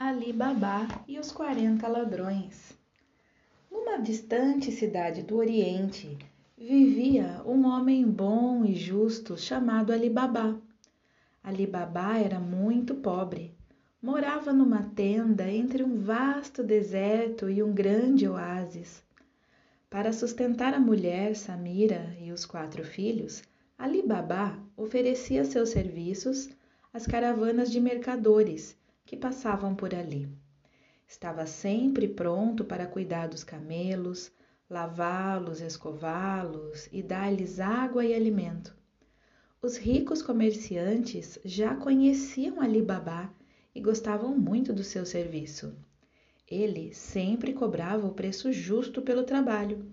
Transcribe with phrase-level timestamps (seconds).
[0.00, 2.72] Ali Babá e os 40 ladrões.
[3.68, 6.16] Numa distante cidade do Oriente,
[6.56, 10.56] vivia um homem bom e justo chamado Ali Babá.
[11.42, 13.52] Ali Babá era muito pobre.
[14.00, 19.02] Morava numa tenda entre um vasto deserto e um grande oásis.
[19.90, 23.42] Para sustentar a mulher Samira e os quatro filhos,
[23.76, 26.48] Ali Babá oferecia seus serviços
[26.94, 28.78] às caravanas de mercadores
[29.08, 30.28] que passavam por ali.
[31.06, 34.30] Estava sempre pronto para cuidar dos camelos,
[34.68, 38.76] lavá-los, escová-los e dar-lhes água e alimento.
[39.62, 43.32] Os ricos comerciantes já conheciam Ali Babá
[43.74, 45.74] e gostavam muito do seu serviço.
[46.46, 49.90] Ele sempre cobrava o preço justo pelo trabalho.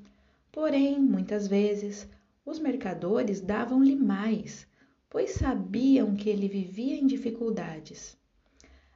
[0.52, 2.06] Porém, muitas vezes,
[2.46, 4.68] os mercadores davam-lhe mais,
[5.10, 8.18] pois sabiam que ele vivia em dificuldades.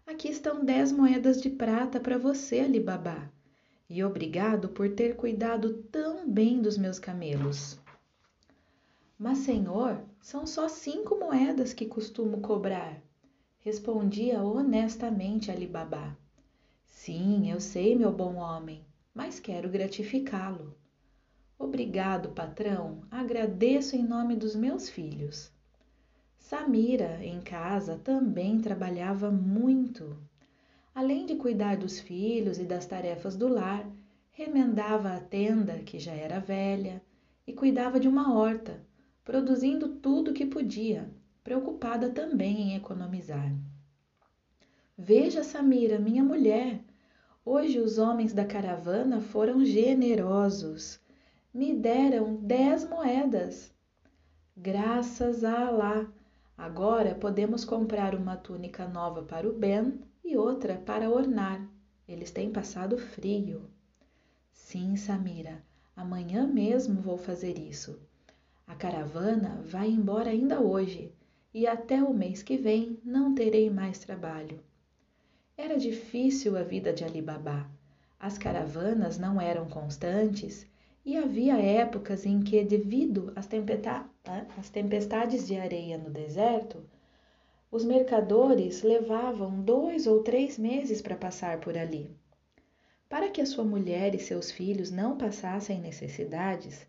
[0.09, 3.29] Aqui estão dez moedas de prata para você, Alibabá,
[3.87, 7.79] e obrigado por ter cuidado tão bem dos meus camelos.
[9.19, 12.99] Mas, senhor, são só cinco moedas que costumo cobrar,
[13.59, 16.17] respondia honestamente Alibabá.
[16.87, 18.83] Sim, eu sei, meu bom homem,
[19.13, 20.75] mas quero gratificá-lo.
[21.55, 25.51] Obrigado, patrão, agradeço em nome dos meus filhos.
[26.39, 30.17] Samira, em casa, também trabalhava muito.
[30.95, 33.85] Além de cuidar dos filhos e das tarefas do lar,
[34.31, 37.03] remendava a tenda, que já era velha,
[37.45, 38.83] e cuidava de uma horta,
[39.23, 41.09] produzindo tudo o que podia,
[41.43, 43.53] preocupada também em economizar.
[44.97, 46.81] Veja, Samira, minha mulher,
[47.45, 50.99] hoje os homens da caravana foram generosos.
[51.53, 53.73] Me deram dez moedas.
[54.55, 56.11] Graças a Alá,
[56.59, 61.65] Agora podemos comprar uma túnica nova para o Ben e outra para ornar.
[62.05, 63.69] Eles têm passado frio.
[64.51, 65.63] Sim, Samira,
[65.95, 67.97] amanhã mesmo vou fazer isso.
[68.67, 71.13] A caravana vai embora ainda hoje
[71.53, 74.59] e até o mês que vem não terei mais trabalho.
[75.57, 77.69] Era difícil a vida de Ali Babá.
[78.19, 80.67] As caravanas não eram constantes
[81.05, 83.47] e havia épocas em que, devido às,
[84.57, 86.83] às tempestades de areia no deserto,
[87.71, 92.09] os mercadores levavam dois ou três meses para passar por ali.
[93.07, 96.87] Para que a sua mulher e seus filhos não passassem necessidades,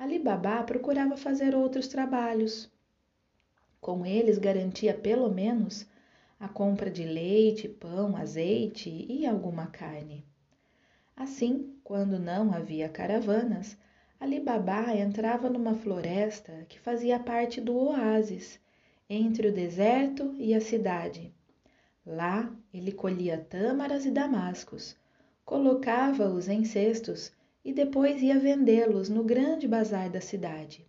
[0.00, 2.70] Ali Babá procurava fazer outros trabalhos.
[3.82, 5.86] Com eles garantia pelo menos
[6.38, 10.24] a compra de leite, pão, azeite e alguma carne.
[11.20, 13.76] Assim, quando não havia caravanas,
[14.18, 18.58] Ali Babá entrava numa floresta que fazia parte do oásis,
[19.08, 21.30] entre o deserto e a cidade.
[22.06, 24.96] Lá ele colhia tâmaras e damascos,
[25.44, 27.30] colocava-os em cestos
[27.62, 30.86] e depois ia vendê-los no grande bazar da cidade.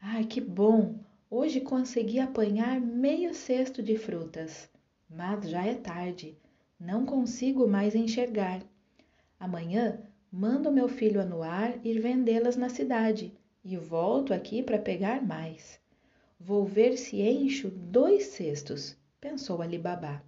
[0.00, 0.98] Ai, que bom!
[1.30, 4.70] Hoje consegui apanhar meio cesto de frutas,
[5.10, 6.38] mas já é tarde,
[6.80, 8.62] não consigo mais enxergar.
[9.38, 10.00] Amanhã
[10.32, 15.78] mando meu filho Anuar ir vendê-las na cidade e volto aqui para pegar mais.
[16.38, 20.22] Vou ver se encho dois cestos, pensou Ali Babá.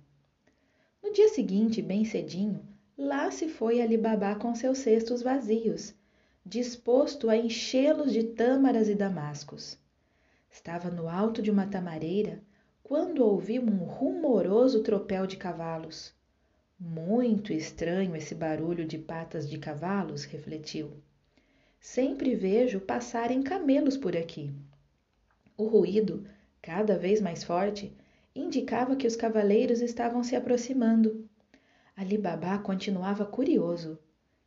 [1.02, 2.66] No dia seguinte, bem cedinho,
[2.96, 5.94] lá se foi Ali Babá com seus cestos vazios,
[6.44, 9.78] disposto a enchê-los de tâmaras e damascos.
[10.50, 12.42] Estava no alto de uma tamareira
[12.82, 16.14] quando ouviu um rumoroso tropel de cavalos.
[16.80, 20.92] Muito estranho esse barulho de patas de cavalos, refletiu.
[21.80, 24.52] Sempre vejo passarem camelos por aqui.
[25.56, 26.24] O ruído,
[26.62, 27.92] cada vez mais forte,
[28.32, 31.28] indicava que os cavaleiros estavam se aproximando.
[31.96, 33.98] Ali Babá continuava curioso.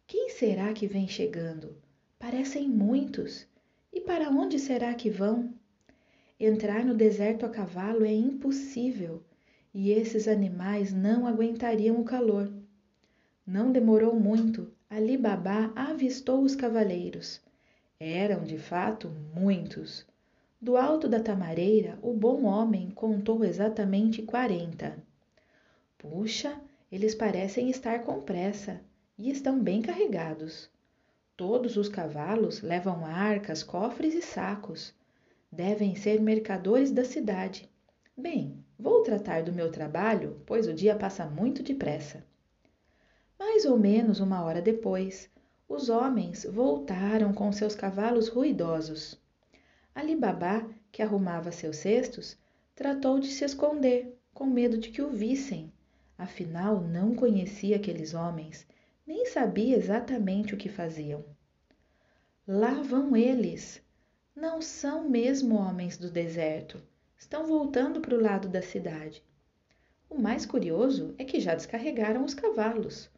[0.08, 1.76] Quem será que vem chegando?
[2.18, 3.46] Parecem muitos.
[3.92, 5.54] E para onde será que vão?
[6.40, 9.22] Entrar no deserto a cavalo é impossível
[9.74, 12.52] e esses animais não aguentariam o calor.
[13.46, 17.40] Não demorou muito, Ali Babá avistou os cavaleiros.
[17.98, 20.06] Eram, de fato, muitos.
[20.60, 25.02] Do alto da tamareira, o bom homem contou exatamente quarenta.
[25.98, 26.60] Puxa,
[26.92, 28.82] eles parecem estar com pressa
[29.18, 30.70] e estão bem carregados.
[31.38, 34.94] Todos os cavalos levam arcas, cofres e sacos.
[35.50, 37.70] Devem ser mercadores da cidade.
[38.18, 42.26] Bem, vou tratar do meu trabalho, pois o dia passa muito depressa.
[43.38, 45.30] Mais ou menos uma hora depois,
[45.70, 49.22] os homens voltaram com seus cavalos ruidosos.
[49.94, 52.36] Ali Babá, que arrumava seus cestos,
[52.76, 55.72] tratou de se esconder, com medo de que o vissem.
[56.18, 58.66] Afinal, não conhecia aqueles homens,
[59.06, 61.24] nem sabia exatamente o que faziam.
[62.48, 63.80] Lá vão eles.
[64.36, 66.82] Não são mesmo homens do deserto.
[67.22, 69.24] Estão voltando para o lado da cidade.
[70.10, 73.12] O mais curioso é que já descarregaram os cavalos.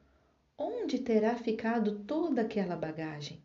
[0.57, 3.41] Onde terá ficado toda aquela bagagem?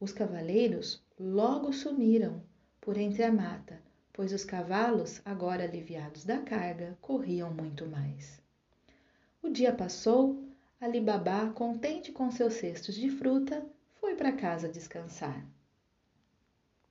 [0.00, 2.42] Os cavaleiros logo sumiram
[2.80, 3.80] por entre a mata,
[4.12, 8.42] pois os cavalos, agora aliviados da carga, corriam muito mais.
[9.40, 10.44] O dia passou,
[10.80, 13.64] Ali Babá, contente com seus cestos de fruta,
[14.00, 15.46] foi para casa descansar.